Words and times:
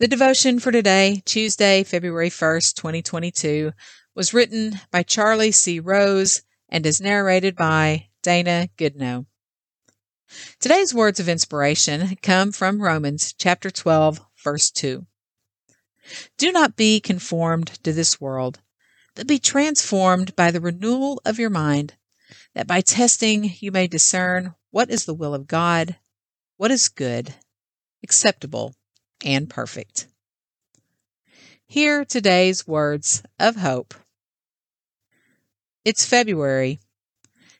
The 0.00 0.06
devotion 0.06 0.60
for 0.60 0.70
today, 0.70 1.22
Tuesday, 1.24 1.82
February 1.82 2.30
1st, 2.30 2.76
2022, 2.76 3.72
was 4.14 4.32
written 4.32 4.78
by 4.92 5.02
Charlie 5.02 5.50
C. 5.50 5.80
Rose 5.80 6.42
and 6.68 6.86
is 6.86 7.00
narrated 7.00 7.56
by 7.56 8.06
Dana 8.22 8.68
Goodnow. 8.76 9.26
Today's 10.60 10.94
words 10.94 11.18
of 11.18 11.28
inspiration 11.28 12.14
come 12.22 12.52
from 12.52 12.80
Romans 12.80 13.32
chapter 13.36 13.72
12, 13.72 14.20
verse 14.44 14.70
2. 14.70 15.04
Do 16.36 16.52
not 16.52 16.76
be 16.76 17.00
conformed 17.00 17.66
to 17.82 17.92
this 17.92 18.20
world, 18.20 18.60
but 19.16 19.26
be 19.26 19.40
transformed 19.40 20.36
by 20.36 20.52
the 20.52 20.60
renewal 20.60 21.20
of 21.24 21.40
your 21.40 21.50
mind, 21.50 21.94
that 22.54 22.68
by 22.68 22.82
testing 22.82 23.52
you 23.58 23.72
may 23.72 23.88
discern 23.88 24.54
what 24.70 24.90
is 24.90 25.06
the 25.06 25.14
will 25.14 25.34
of 25.34 25.48
God, 25.48 25.96
what 26.56 26.70
is 26.70 26.88
good, 26.88 27.34
acceptable, 28.04 28.76
and 29.24 29.48
perfect. 29.48 30.06
Hear 31.66 32.04
today's 32.04 32.66
words 32.66 33.22
of 33.38 33.56
hope. 33.56 33.94
It's 35.84 36.04
February. 36.04 36.80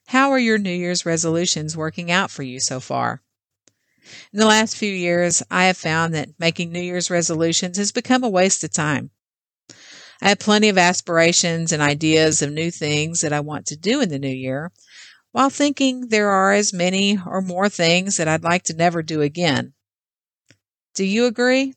How 0.06 0.30
are 0.30 0.38
your 0.38 0.58
New 0.58 0.72
Year's 0.72 1.04
resolutions 1.04 1.76
working 1.76 2.10
out 2.10 2.30
for 2.30 2.42
you 2.42 2.60
so 2.60 2.80
far? 2.80 3.22
In 4.32 4.38
the 4.38 4.46
last 4.46 4.76
few 4.76 4.90
years, 4.90 5.42
I 5.50 5.64
have 5.64 5.76
found 5.76 6.14
that 6.14 6.30
making 6.38 6.72
New 6.72 6.80
Year's 6.80 7.10
resolutions 7.10 7.76
has 7.76 7.92
become 7.92 8.24
a 8.24 8.28
waste 8.28 8.64
of 8.64 8.72
time. 8.72 9.10
I 10.22 10.30
have 10.30 10.38
plenty 10.38 10.68
of 10.68 10.78
aspirations 10.78 11.72
and 11.72 11.82
ideas 11.82 12.40
of 12.42 12.50
new 12.50 12.70
things 12.70 13.20
that 13.20 13.32
I 13.32 13.40
want 13.40 13.66
to 13.66 13.76
do 13.76 14.00
in 14.00 14.08
the 14.08 14.18
new 14.18 14.28
year, 14.28 14.72
while 15.32 15.50
thinking 15.50 16.08
there 16.08 16.30
are 16.30 16.52
as 16.52 16.72
many 16.72 17.18
or 17.24 17.42
more 17.42 17.68
things 17.68 18.16
that 18.16 18.28
I'd 18.28 18.42
like 18.42 18.64
to 18.64 18.74
never 18.74 19.02
do 19.02 19.20
again. 19.20 19.74
Do 20.98 21.04
you 21.04 21.26
agree? 21.26 21.74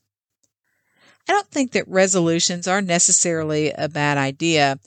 I 1.28 1.32
don't 1.32 1.48
think 1.48 1.70
that 1.70 1.86
resolutions 1.86 2.66
are 2.66 2.82
necessarily 2.82 3.70
a 3.70 3.88
bad 3.88 4.18
idea, 4.18 4.80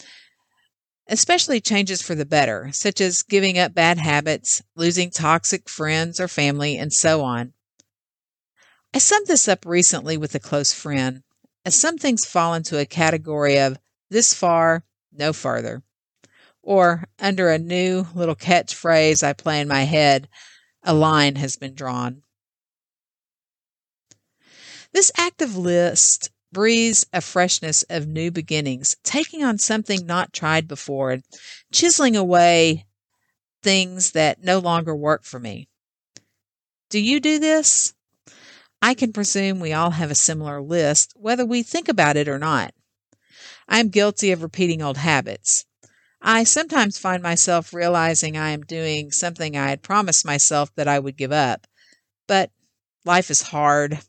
especially 1.08 1.62
changes 1.62 2.02
for 2.02 2.16
the 2.16 2.26
better, 2.26 2.70
such 2.74 3.00
as 3.00 3.22
giving 3.22 3.58
up 3.58 3.74
bad 3.74 3.98
habits, 3.98 4.62
losing 4.76 5.10
toxic 5.10 5.70
friends 5.70 6.20
or 6.20 6.28
family, 6.28 6.78
and 6.78 6.92
so 6.92 7.24
on. 7.24 7.54
I 8.94 8.98
summed 8.98 9.28
this 9.28 9.48
up 9.48 9.66
recently 9.66 10.18
with 10.18 10.36
a 10.36 10.40
close 10.40 10.74
friend, 10.74 11.24
as 11.64 11.74
some 11.74 11.98
things 11.98 12.26
fall 12.26 12.56
into 12.56 12.78
a 12.78 12.86
category 12.86 13.58
of 13.58 13.80
this 14.10 14.34
far, 14.34 14.84
no 15.14 15.32
further. 15.32 15.82
Or, 16.62 17.06
under 17.20 17.52
a 17.52 17.58
new 17.58 18.08
little 18.14 18.36
catchphrase 18.36 19.24
I 19.24 19.32
play 19.32 19.62
in 19.62 19.70
my 19.70 19.84
head, 19.84 20.28
a 20.84 20.94
line 20.94 21.38
has 21.38 21.56
been 21.56 21.74
drawn. 21.74 22.24
This 24.96 25.12
active 25.18 25.58
list 25.58 26.30
breathes 26.54 27.06
a 27.12 27.20
freshness 27.20 27.84
of 27.90 28.08
new 28.08 28.32
beginnings, 28.32 28.96
taking 29.04 29.44
on 29.44 29.58
something 29.58 30.06
not 30.06 30.32
tried 30.32 30.70
before 30.70 31.12
and 31.12 31.24
chiseling 31.70 32.16
away 32.16 32.86
things 33.62 34.12
that 34.12 34.42
no 34.42 34.60
longer 34.60 34.96
work 34.96 35.26
for 35.26 35.38
me. 35.38 35.68
Do 36.90 36.98
you 36.98 37.20
do 37.20 37.40
this? 37.40 37.94
I 38.82 38.94
can 38.94 39.12
presume 39.12 39.60
we 39.60 39.74
all 39.74 39.92
have 39.92 40.12
a 40.12 40.16
similar 40.16 40.62
list, 40.62 41.12
whether 41.18 41.46
we 41.46 41.62
think 41.62 41.90
about 41.90 42.16
it 42.16 42.30
or 42.30 42.40
not. 42.40 42.74
I 43.68 43.82
am 43.82 43.90
guilty 43.90 44.32
of 44.32 44.44
repeating 44.44 44.82
old 44.82 44.96
habits. 44.96 45.66
I 46.22 46.46
sometimes 46.46 46.98
find 46.98 47.22
myself 47.22 47.74
realizing 47.74 48.38
I 48.38 48.52
am 48.52 48.62
doing 48.62 49.12
something 49.12 49.58
I 49.58 49.68
had 49.68 49.84
promised 49.84 50.26
myself 50.26 50.74
that 50.76 50.88
I 50.88 51.00
would 51.00 51.18
give 51.18 51.34
up. 51.34 51.68
But 52.28 52.50
life 53.04 53.30
is 53.30 53.42
hard, 53.42 54.00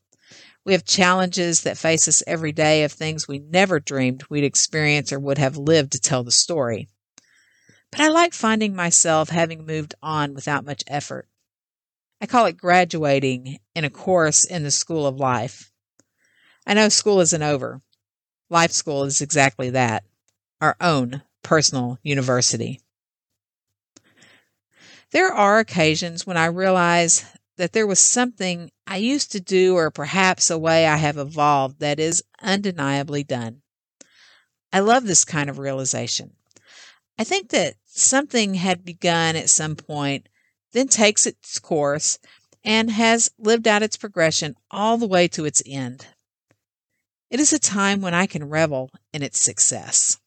we 0.67 0.73
have 0.73 0.85
challenges 0.85 1.61
that 1.63 1.79
face 1.79 2.09
us 2.09 2.25
every 2.27 2.51
day 2.51 2.83
of 2.83 2.91
things 2.91 3.29
we 3.29 3.39
never 3.39 3.79
dreamed 3.79 4.25
we'd 4.29 4.43
experience 4.43 5.13
or 5.13 5.21
would 5.21 5.39
have 5.39 5.57
lived 5.57 5.93
to 5.93 6.01
tell 6.01 6.25
the 6.25 6.33
story. 6.33 6.89
But 7.93 8.01
I 8.01 8.09
like 8.09 8.35
finding 8.35 8.75
myself 8.75 9.29
having 9.29 9.65
moved 9.65 9.95
on 10.03 10.35
without 10.35 10.65
much 10.65 10.83
effort. 10.89 11.29
I 12.21 12.27
call 12.27 12.47
it 12.47 12.57
graduating 12.57 13.61
in 13.77 13.85
a 13.85 13.91
course 13.91 14.45
in 14.45 14.65
the 14.65 14.73
school 14.73 15.07
of 15.07 15.21
life. 15.21 15.71
I 16.67 16.75
know 16.75 16.89
school 16.89 17.21
isn't 17.21 17.43
over. 17.43 17.81
Life 18.51 18.73
school 18.73 19.05
is 19.05 19.21
exactly 19.21 19.71
that 19.71 20.03
our 20.61 20.77
own 20.81 21.23
personal 21.45 22.01
university. 22.03 22.81
There 25.13 25.33
are 25.33 25.61
occasions 25.61 26.27
when 26.27 26.37
I 26.37 26.47
realize 26.47 27.25
that 27.57 27.73
there 27.73 27.87
was 27.87 27.99
something 27.99 28.71
I 28.87 28.99
used 28.99 29.33
to 29.33 29.41
do, 29.41 29.75
or 29.75 29.91
perhaps 29.91 30.51
a 30.51 30.59
way 30.59 30.87
I 30.87 30.97
have 30.97 31.17
evolved 31.17 31.81
that 31.81 31.99
is 31.99 32.23
undeniably 32.43 33.25
done. 33.25 33.63
I 34.73 34.81
love 34.81 35.07
this 35.07 35.25
kind 35.25 35.49
of 35.49 35.59
realization. 35.59 36.33
I 37.19 37.25
think 37.25 37.51
that 37.51 37.77
something 37.85 38.55
had 38.55 38.85
begun 38.85 39.37
at 39.37 39.49
some 39.49 39.75
point, 39.75 40.29
then 40.73 40.89
takes 40.89 41.27
its 41.27 41.59
course, 41.59 42.19
and 42.63 42.91
has 42.91 43.31
lived 43.39 43.67
out 43.67 43.83
its 43.83 43.97
progression 43.97 44.55
all 44.71 44.99
the 44.99 45.07
way 45.07 45.29
to 45.29 45.45
its 45.45 45.63
end. 45.65 46.07
It 47.31 47.41
is 47.41 47.53
a 47.53 47.59
time 47.59 48.01
when 48.03 48.15
I 48.15 48.27
can 48.27 48.49
revel 48.49 48.91
in 49.13 49.23
its 49.23 49.41
success. 49.41 50.19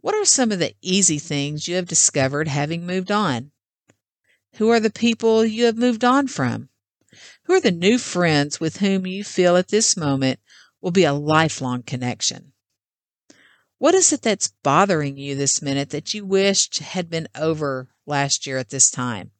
What 0.00 0.14
are 0.14 0.26
some 0.26 0.52
of 0.52 0.58
the 0.58 0.74
easy 0.82 1.18
things 1.18 1.68
you 1.68 1.76
have 1.76 1.86
discovered 1.86 2.48
having 2.48 2.84
moved 2.84 3.10
on? 3.10 3.52
Who 4.56 4.68
are 4.68 4.78
the 4.78 4.90
people 4.90 5.44
you 5.44 5.64
have 5.64 5.76
moved 5.76 6.04
on 6.04 6.28
from? 6.28 6.68
Who 7.44 7.54
are 7.54 7.60
the 7.60 7.72
new 7.72 7.98
friends 7.98 8.60
with 8.60 8.76
whom 8.76 9.06
you 9.06 9.24
feel 9.24 9.56
at 9.56 9.68
this 9.68 9.96
moment 9.96 10.38
will 10.80 10.92
be 10.92 11.04
a 11.04 11.12
lifelong 11.12 11.82
connection? 11.82 12.52
What 13.78 13.94
is 13.94 14.12
it 14.12 14.22
that's 14.22 14.52
bothering 14.62 15.16
you 15.16 15.34
this 15.34 15.60
minute 15.60 15.90
that 15.90 16.14
you 16.14 16.24
wished 16.24 16.78
had 16.78 17.10
been 17.10 17.28
over 17.34 17.88
last 18.06 18.46
year 18.46 18.58
at 18.58 18.70
this 18.70 18.90
time? 18.90 19.32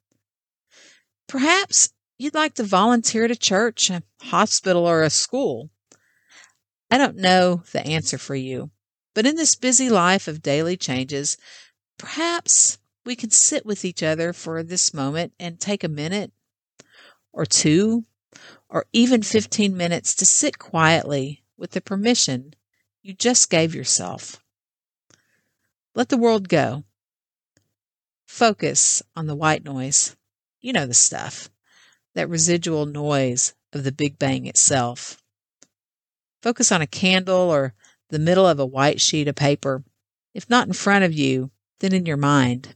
Perhaps 1.28 1.90
you'd 2.18 2.34
like 2.34 2.54
to 2.54 2.64
volunteer 2.64 3.24
at 3.24 3.30
a 3.30 3.36
church, 3.36 3.90
a 3.90 4.02
hospital, 4.20 4.84
or 4.84 5.02
a 5.02 5.10
school. 5.10 5.70
I 6.90 6.98
don't 6.98 7.16
know 7.16 7.62
the 7.72 7.86
answer 7.86 8.18
for 8.18 8.34
you, 8.34 8.70
but 9.14 9.26
in 9.26 9.36
this 9.36 9.54
busy 9.54 9.88
life 9.88 10.26
of 10.26 10.42
daily 10.42 10.76
changes, 10.76 11.36
perhaps 11.98 12.78
we 13.04 13.16
can 13.16 13.30
sit 13.30 13.66
with 13.66 13.84
each 13.84 14.02
other 14.02 14.32
for 14.32 14.62
this 14.62 14.94
moment 14.94 15.32
and 15.38 15.60
take 15.60 15.84
a 15.84 15.88
minute 15.88 16.32
or 17.32 17.44
two 17.44 18.04
or 18.68 18.86
even 18.92 19.22
15 19.22 19.76
minutes 19.76 20.14
to 20.14 20.26
sit 20.26 20.58
quietly 20.58 21.42
with 21.56 21.72
the 21.72 21.80
permission 21.80 22.54
you 23.02 23.12
just 23.12 23.50
gave 23.50 23.74
yourself. 23.74 24.40
Let 25.94 26.08
the 26.08 26.16
world 26.16 26.48
go. 26.48 26.84
Focus 28.26 29.02
on 29.14 29.26
the 29.26 29.36
white 29.36 29.64
noise. 29.64 30.16
You 30.60 30.72
know 30.72 30.86
the 30.86 30.94
stuff, 30.94 31.50
that 32.14 32.28
residual 32.28 32.86
noise 32.86 33.54
of 33.72 33.84
the 33.84 33.92
Big 33.92 34.18
Bang 34.18 34.46
itself. 34.46 35.22
Focus 36.42 36.72
on 36.72 36.80
a 36.80 36.86
candle 36.86 37.50
or 37.50 37.74
the 38.08 38.18
middle 38.18 38.46
of 38.46 38.58
a 38.58 38.66
white 38.66 39.00
sheet 39.00 39.28
of 39.28 39.36
paper, 39.36 39.84
if 40.32 40.48
not 40.48 40.66
in 40.66 40.72
front 40.72 41.04
of 41.04 41.12
you, 41.12 41.50
then 41.80 41.92
in 41.92 42.06
your 42.06 42.16
mind. 42.16 42.74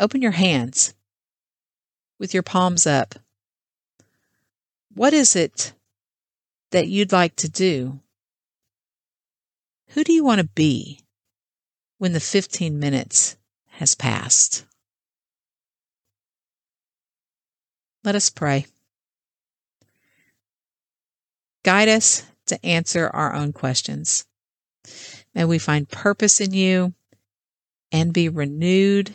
Open 0.00 0.22
your 0.22 0.32
hands 0.32 0.94
with 2.18 2.32
your 2.32 2.42
palms 2.42 2.86
up. 2.86 3.16
What 4.94 5.12
is 5.12 5.36
it 5.36 5.74
that 6.70 6.88
you'd 6.88 7.12
like 7.12 7.36
to 7.36 7.50
do? 7.50 8.00
Who 9.88 10.02
do 10.02 10.14
you 10.14 10.24
want 10.24 10.40
to 10.40 10.46
be 10.46 11.00
when 11.98 12.14
the 12.14 12.20
15 12.20 12.78
minutes 12.78 13.36
has 13.72 13.94
passed? 13.94 14.64
Let 18.02 18.14
us 18.14 18.30
pray. 18.30 18.64
Guide 21.62 21.88
us 21.88 22.24
to 22.46 22.64
answer 22.64 23.10
our 23.12 23.34
own 23.34 23.52
questions. 23.52 24.24
May 25.34 25.44
we 25.44 25.58
find 25.58 25.86
purpose 25.86 26.40
in 26.40 26.54
you 26.54 26.94
and 27.92 28.14
be 28.14 28.30
renewed 28.30 29.14